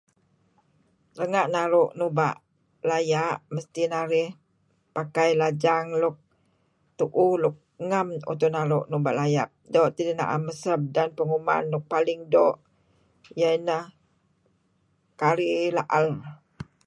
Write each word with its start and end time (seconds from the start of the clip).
Renga' 1.19 1.51
naru' 1.55 1.93
nuba' 1.99 2.41
laya' 2.89 3.41
mesti 3.53 3.83
narih 3.93 4.29
pakai 4.95 5.29
lajang 5.41 5.85
luk 6.01 6.17
tuuh 6.97 7.35
luk 7.43 7.55
ngem 7.89 8.07
penaru' 8.41 8.87
nuba' 8.91 9.17
laya'. 9.19 9.51
Doo' 9.73 9.93
tidih 9.95 10.17
naem 10.19 10.41
maseb. 10.47 10.79
Penguman 11.17 11.63
nuk 11.71 11.83
paling 11.93 12.21
iyeh 13.37 13.53
ineh 13.59 13.83
kari 15.19 15.47
laal. 15.77 16.05